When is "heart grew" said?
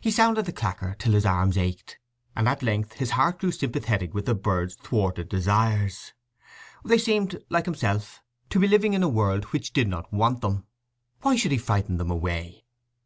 3.10-3.52